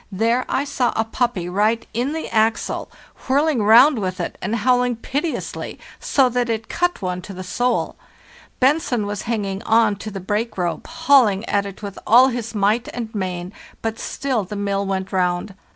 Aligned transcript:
There 0.11 0.45
I 0.49 0.63
saw 0.63 0.91
a 0.95 1.05
puppy 1.05 1.47
right 1.47 1.85
in 1.93 2.13
the 2.13 2.27
axle, 2.33 2.89
whirling 3.27 3.61
round 3.61 3.99
with 3.99 4.19
it 4.19 4.35
and 4.41 4.55
howl 4.55 4.81
ing 4.81 4.95
piteously, 4.95 5.77
so 5.99 6.27
that 6.27 6.49
it 6.49 6.67
cut 6.67 7.03
one 7.03 7.21
to 7.21 7.35
the 7.35 7.43
soul. 7.43 7.97
Bentzen 8.59 9.05
was 9.05 9.21
hanging 9.29 9.61
on 9.61 9.95
to 9.97 10.09
the 10.09 10.19
brake 10.19 10.57
rope, 10.57 10.87
hauling 10.87 11.45
at 11.45 11.67
it 11.67 11.83
with 11.83 11.99
all 12.07 12.29
his 12.29 12.47
6 12.47 12.53
FPARTHEST 12.53 12.55
NORTH 12.55 12.61
might 12.61 12.87
and 12.95 13.13
main; 13.13 13.53
but 13.83 13.99
still 13.99 14.43
the 14.43 14.55
mill 14.55 14.87
went 14.87 15.11
round. 15.11 15.53